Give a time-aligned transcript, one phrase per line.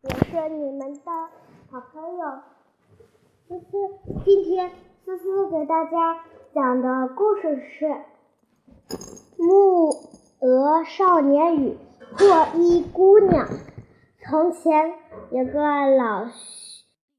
[0.00, 1.10] 我是你们的
[1.72, 2.42] 好朋友
[3.48, 3.66] 思思。
[4.24, 4.70] 今天
[5.04, 6.24] 思思给大家
[6.54, 7.86] 讲的故事是
[9.38, 9.88] 《木
[10.38, 11.76] 鹅少年与
[12.16, 13.48] 破衣姑娘》。
[14.24, 14.94] 从前
[15.32, 16.28] 有个老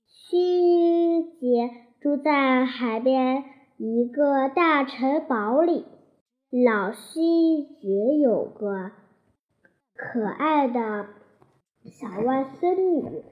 [0.07, 3.43] 虚杰住在海边
[3.75, 5.85] 一个大城堡里。
[6.49, 8.91] 老虚杰有个
[9.93, 11.07] 可爱的
[11.85, 13.23] 小外孙女，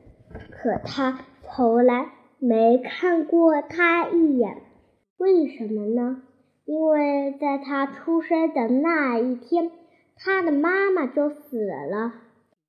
[0.51, 2.09] 可他从来
[2.39, 4.61] 没看过她一眼。
[5.17, 6.23] 为什么呢？
[6.65, 9.71] 因为在他出生的那一天，
[10.17, 12.13] 他的妈妈就死了。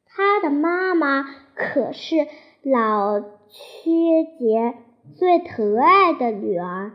[0.07, 2.15] 他的妈妈可是
[2.63, 4.75] 老屈杰
[5.17, 6.93] 最疼爱的女儿。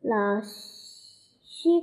[0.00, 1.80] 老屈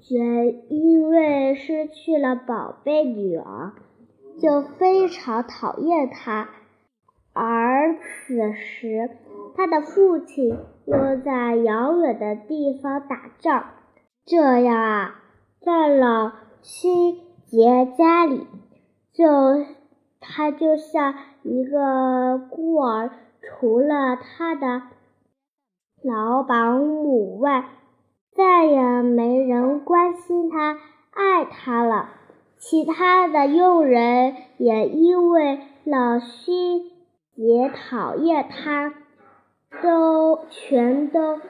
[0.00, 3.72] 杰因为失去了宝贝女儿，
[4.40, 6.48] 就非常讨厌他。
[7.32, 9.10] 而此时，
[9.56, 13.66] 他的父亲又在遥远的地方打仗，
[14.24, 15.14] 这样啊，
[15.60, 16.88] 在老屈
[17.46, 18.46] 杰家里。
[19.12, 19.26] 就
[20.20, 23.10] 他就像一个孤儿，
[23.40, 24.82] 除了他的
[26.02, 27.64] 老保姆外，
[28.34, 30.78] 再也没人关心他、
[31.12, 32.10] 爱他了。
[32.58, 36.52] 其他的佣人也因为老虚
[37.34, 38.94] 杰讨厌他，
[39.82, 41.40] 都全都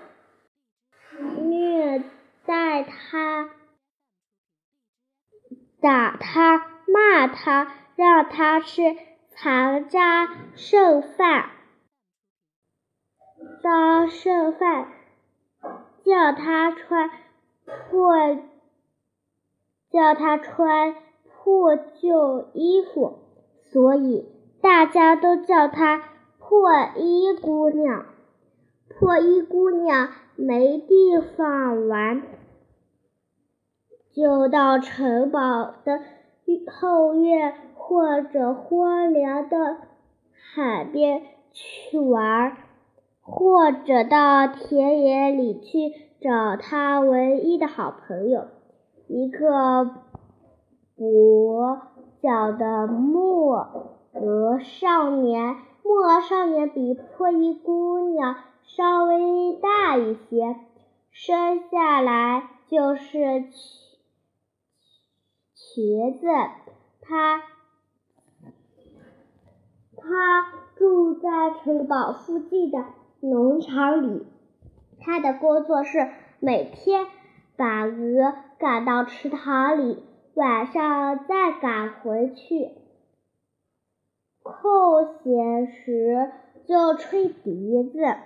[1.42, 2.02] 虐
[2.44, 3.50] 待他、
[5.80, 6.72] 打他。
[6.88, 8.96] 骂他，让他吃
[9.28, 11.50] 残渣剩饭，
[13.60, 14.88] 渣剩饭，
[16.04, 17.10] 叫他穿
[17.90, 18.38] 破，
[19.96, 20.94] 叫他穿
[21.24, 23.14] 破旧衣服，
[23.72, 24.26] 所以
[24.60, 26.02] 大家都叫她
[26.38, 28.04] 破衣姑娘。
[28.90, 32.20] 破衣姑娘没地方玩，
[34.12, 36.00] 就到城堡的。
[36.80, 39.78] 后院或者荒凉的
[40.32, 41.22] 海边
[41.52, 42.56] 去玩，
[43.20, 48.46] 或者到田野里去找他唯一的好朋友——
[49.08, 49.90] 一个
[50.96, 51.80] 跛
[52.22, 55.56] 脚的木鹅少年。
[55.82, 60.56] 木鹅少年比破衣姑娘稍微大一些，
[61.12, 63.44] 生下来就是
[65.54, 66.26] 瘸子，
[67.00, 67.40] 他
[69.96, 72.84] 他住在城堡附近的
[73.20, 74.26] 农场里。
[74.98, 77.06] 他的工作是每天
[77.56, 80.02] 把鹅赶到池塘里，
[80.34, 82.70] 晚上再赶回去。
[84.42, 86.30] 空闲时
[86.66, 88.16] 就吹笛子。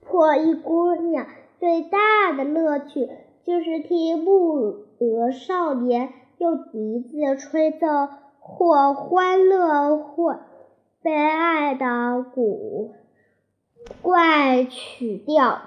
[0.00, 1.26] 破衣姑娘
[1.58, 3.08] 最大的乐趣
[3.44, 4.86] 就是听木。
[4.98, 8.08] 鹅少年用笛子吹奏
[8.38, 10.38] 或欢乐或
[11.02, 12.94] 悲哀的古
[14.00, 15.60] 怪曲调，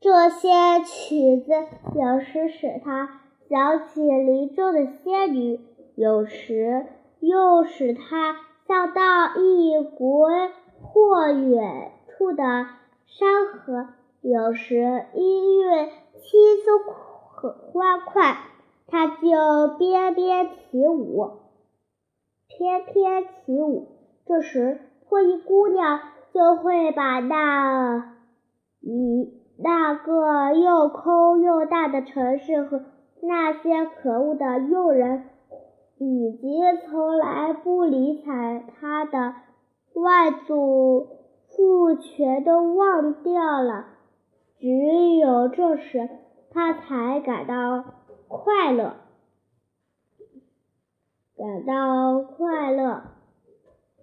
[0.00, 0.48] 这些
[0.84, 1.52] 曲子
[1.94, 5.60] 有时使他想起林中的仙女，
[5.96, 6.86] 有时
[7.20, 10.28] 又使他想到异国
[10.80, 12.42] 或远处的
[13.06, 13.88] 山河，
[14.20, 16.94] 有时音乐轻松。
[17.40, 18.36] 很欢快，
[18.88, 21.38] 他就翩翩起舞，
[22.48, 23.86] 翩翩起舞。
[24.26, 26.00] 这时，破衣姑娘
[26.34, 28.16] 就会把那
[28.80, 32.82] 一那个又空又大的城市和
[33.20, 35.24] 那些可恶的佣人，
[35.98, 39.34] 以及从来不理睬他的
[39.94, 41.08] 外祖
[41.48, 43.86] 父全都忘掉了。
[44.58, 46.08] 只有这时。
[46.50, 47.84] 他才感到
[48.26, 48.94] 快乐，
[51.36, 53.02] 感到快乐。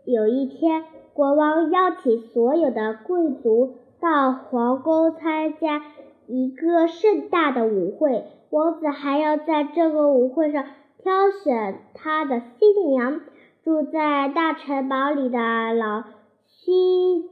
[0.06, 5.84] 有一天，国王邀请所有的贵族到皇宫参加
[6.28, 8.26] 一个盛大的舞会。
[8.50, 10.66] 王子还要在这个舞会上
[10.98, 13.22] 挑选他的新娘。
[13.64, 16.04] 住在大城堡里的老
[16.48, 17.30] 勋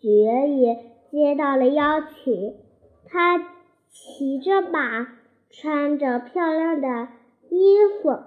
[0.00, 2.54] 爵也接到了邀请，
[3.06, 3.58] 他。
[3.90, 5.08] 骑着马，
[5.50, 7.08] 穿着漂亮的
[7.48, 8.18] 衣服，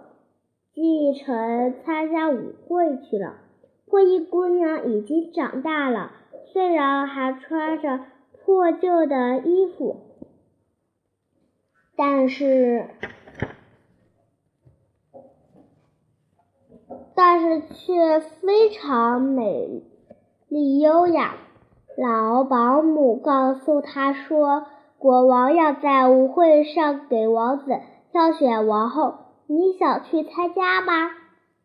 [0.73, 3.35] 进城参加舞会去了。
[3.85, 6.11] 破衣姑娘已经长大了，
[6.53, 7.99] 虽然还穿着
[8.43, 10.01] 破旧的衣服，
[11.95, 12.89] 但是，
[17.15, 19.83] 但是却非常美
[20.49, 21.35] 丽优雅。
[21.97, 24.65] 老保姆告诉他说
[24.97, 27.79] ：“国王要在舞会上给王子
[28.11, 29.15] 挑选王后，
[29.47, 31.11] 你想去参加吗？”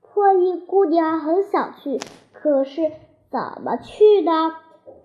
[0.02, 1.98] 破衣姑娘很想去，
[2.32, 2.90] 可是
[3.30, 4.54] 怎么去呢？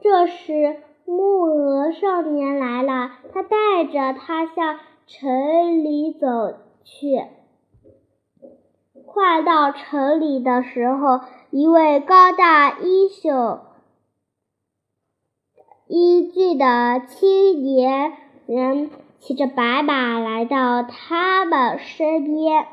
[0.02, 7.24] 这时，木鹅少年来了，他带着他向城里走去。
[9.06, 11.20] 快到城里的时候，
[11.52, 13.60] 一位高大衣袖。
[15.88, 18.14] 英俊的青年
[18.48, 18.90] 人
[19.20, 22.66] 骑着白马来到他们身边。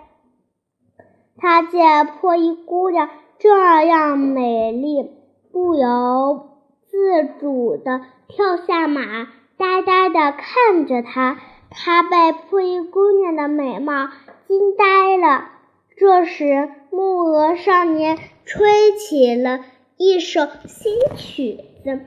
[1.36, 5.10] 他见破衣姑娘这样美丽，
[5.52, 6.57] 不由
[6.98, 11.38] 自主地跳下马，呆呆地看着他。
[11.70, 14.08] 他被破衣姑娘的美貌
[14.48, 15.48] 惊呆了。
[15.96, 19.60] 这时，木鹅少年吹起了
[19.96, 22.00] 一首新曲子。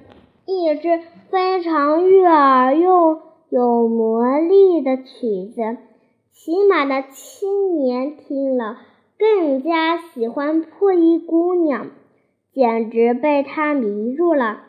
[0.46, 1.00] 一支
[1.30, 5.78] 非常悦耳又有魔力的曲子，
[6.34, 8.78] 骑马的青年听了
[9.18, 11.88] 更加喜欢破衣姑娘，
[12.54, 14.64] 简直被她迷住了。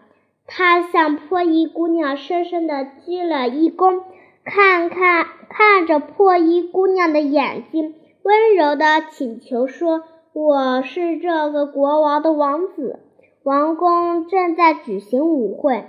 [0.54, 4.02] 他向破衣姑娘深深的鞠了一躬，
[4.44, 10.02] 看看看着破衣姑娘的眼睛，温柔的请求说
[10.34, 13.00] ：“我是这个国王的王子。”
[13.42, 15.86] 王宫正在举行舞会，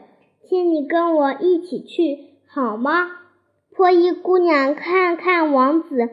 [0.48, 3.12] 请你跟我一起去好吗？
[3.76, 6.10] 破衣姑娘看看王子，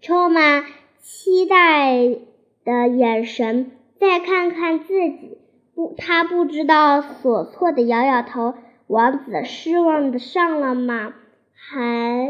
[0.00, 0.64] 充满
[1.02, 2.16] 期待
[2.64, 5.36] 的眼神，再看看自己，
[5.74, 8.54] 不，他不知道所措的摇摇头。
[8.86, 11.14] 王子失望的上了马，
[11.54, 12.28] 还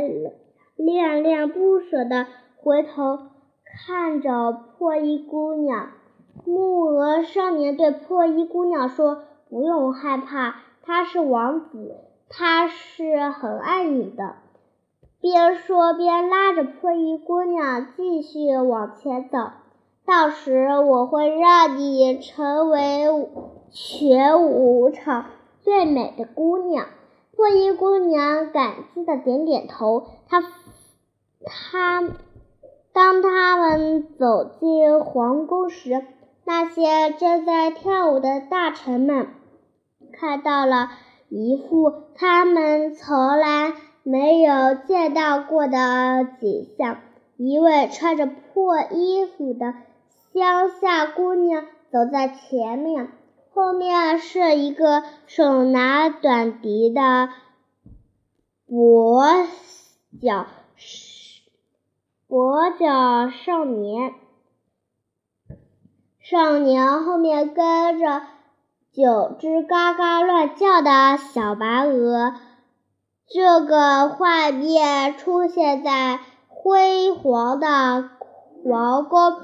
[0.76, 2.26] 恋恋不舍的
[2.56, 3.18] 回头
[3.64, 5.90] 看着破衣姑娘。
[6.46, 11.96] 木鹅少年对破衣姑娘说：“不用害怕，他是王子，
[12.28, 14.36] 他是很爱你的。”
[15.20, 19.38] 边说边拉着破衣姑娘继续往前走。
[20.06, 23.06] 到时我会让你成为
[23.70, 25.26] 全舞场
[25.62, 26.86] 最美的姑娘。
[27.36, 30.06] 破衣姑娘感激的点点头。
[30.28, 30.42] 她，
[31.44, 32.08] 她，
[32.92, 36.04] 当他们走进皇宫时。
[36.46, 39.28] 那些正在跳舞的大臣们
[40.12, 40.90] 看到了
[41.30, 43.72] 一副他们从来
[44.02, 46.98] 没有见到过的景象：
[47.38, 49.72] 一位穿着破衣服的
[50.34, 53.12] 乡下姑娘走在前面，
[53.52, 57.28] 后面是一个手拿短笛的
[58.68, 59.46] 跛
[60.20, 60.46] 脚
[62.28, 64.14] 跛脚少年。
[66.18, 68.22] 少年后面跟着
[68.92, 72.34] 九只嘎嘎乱叫的小白鹅。
[73.28, 78.10] 这个画面出现在辉煌的
[78.64, 79.36] 皇宫，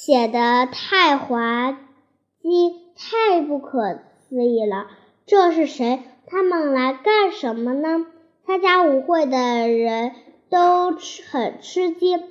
[0.00, 4.86] 写得太滑稽、太不可思议了。
[5.26, 6.04] 这是谁？
[6.28, 8.06] 他们来干什么呢？
[8.46, 10.12] 参加舞会的人
[10.48, 12.22] 都吃很吃惊。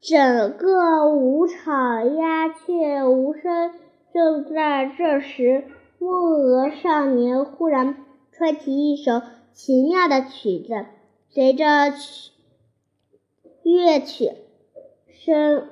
[0.00, 3.74] 整个舞场鸦雀无声。
[4.14, 5.64] 正在这时，
[5.98, 7.96] 木鹅少年忽然
[8.32, 9.20] 吹起一首
[9.52, 10.86] 奇妙的曲子，
[11.28, 12.30] 随着曲
[13.62, 14.32] 乐曲
[15.22, 15.68] 声，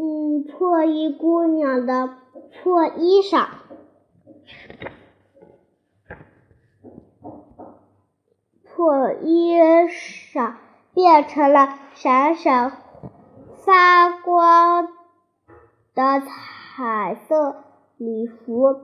[0.00, 2.14] 嗯，破衣姑娘的
[2.62, 3.48] 破衣裳，
[8.64, 9.54] 破衣
[10.32, 10.54] 裳。
[10.92, 12.72] 变成了闪闪
[13.64, 14.88] 发光
[15.94, 17.62] 的彩色
[17.96, 18.80] 礼服，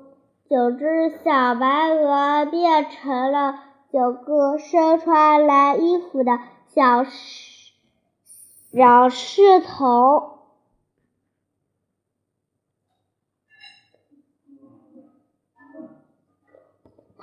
[0.48, 3.58] 九只小白鹅变成了
[3.92, 7.04] 九个身穿蓝衣服的小
[8.72, 10.35] 小侍童，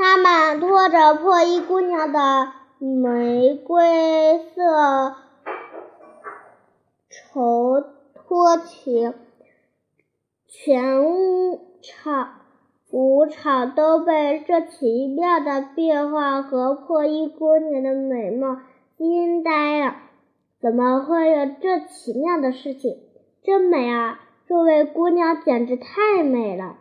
[0.04, 2.52] 他们拖着破衣姑娘的。
[2.78, 5.16] 玫瑰色
[7.10, 7.82] 绸
[8.14, 9.14] 拖裙，
[10.46, 11.06] 全
[11.82, 12.42] 场
[12.92, 18.58] 舞场都被这奇妙的变化和破衣姑娘的美貌
[18.98, 19.96] 惊呆了。
[20.60, 22.98] 怎么会有这奇妙的事情？
[23.42, 24.20] 真美啊！
[24.50, 26.76] 这位姑娘简直太美了。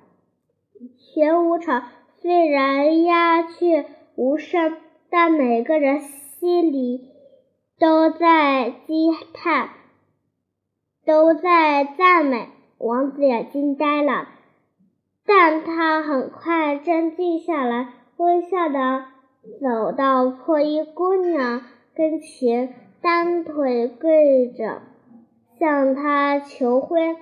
[1.15, 1.85] 全舞场
[2.23, 4.79] 虽然鸦雀无声。
[5.15, 7.11] 但每个人心里
[7.79, 9.69] 都在惊叹，
[11.05, 12.49] 都在赞美。
[12.79, 14.29] 王子也惊呆了，
[15.27, 19.05] 但他很快镇静下来，微笑的
[19.61, 21.61] 走到破衣姑娘
[21.95, 24.81] 跟前，单腿跪着
[25.59, 27.19] 向她求婚。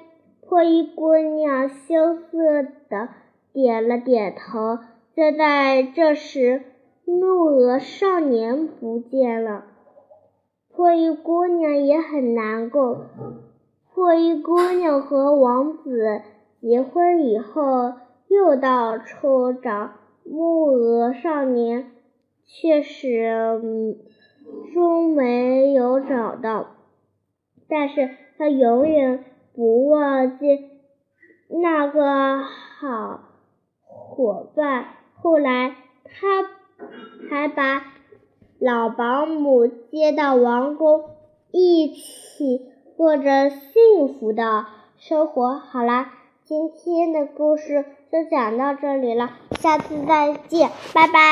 [0.47, 3.09] 破衣姑娘羞涩的
[3.52, 4.78] 点了点头。
[5.16, 6.62] 就在这时，
[7.04, 9.64] 怒鹅少年不见了。
[10.73, 13.07] 破衣姑娘也很难过。
[13.92, 16.23] 破衣姑娘和王子
[16.61, 17.95] 结婚以后，
[18.28, 19.90] 又到处找
[20.25, 21.90] 木鹅少年，
[22.47, 23.61] 却始
[24.73, 26.69] 终没有找到。
[27.69, 30.71] 但是他永远不忘记
[31.49, 33.21] 那个好
[34.11, 34.87] 伙伴。
[35.14, 36.45] 后来，他
[37.31, 37.85] 还把
[38.59, 41.05] 老保姆接到王宫，
[41.50, 42.67] 一起。
[42.97, 44.67] 过着幸福的
[44.99, 45.59] 生活。
[45.59, 46.12] 好啦，
[46.45, 51.31] 今天的故事就讲到这里了，下次再见，拜拜。